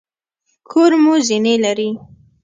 [0.71, 1.89] کور مو زینې لري؟